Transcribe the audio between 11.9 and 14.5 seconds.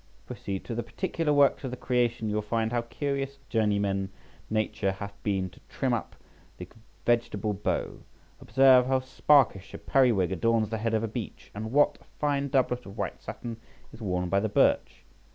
a fine doublet of white satin is worn by the